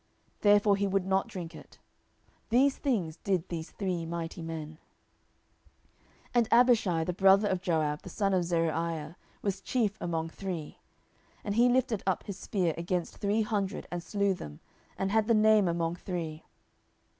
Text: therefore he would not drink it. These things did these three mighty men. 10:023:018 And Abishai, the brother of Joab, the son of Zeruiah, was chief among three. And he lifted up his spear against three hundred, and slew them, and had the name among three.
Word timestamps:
therefore 0.39 0.75
he 0.75 0.87
would 0.87 1.05
not 1.05 1.27
drink 1.27 1.53
it. 1.53 1.77
These 2.49 2.75
things 2.79 3.17
did 3.17 3.47
these 3.49 3.69
three 3.69 4.03
mighty 4.03 4.41
men. 4.41 4.79
10:023:018 6.33 6.33
And 6.33 6.47
Abishai, 6.51 7.03
the 7.03 7.13
brother 7.13 7.47
of 7.47 7.61
Joab, 7.61 8.01
the 8.01 8.09
son 8.09 8.33
of 8.33 8.43
Zeruiah, 8.43 9.15
was 9.43 9.61
chief 9.61 9.99
among 10.01 10.29
three. 10.29 10.79
And 11.43 11.53
he 11.53 11.69
lifted 11.69 12.01
up 12.07 12.23
his 12.23 12.39
spear 12.39 12.73
against 12.79 13.17
three 13.17 13.43
hundred, 13.43 13.85
and 13.91 14.01
slew 14.01 14.33
them, 14.33 14.59
and 14.97 15.11
had 15.11 15.27
the 15.27 15.35
name 15.35 15.67
among 15.67 15.97
three. 15.97 16.45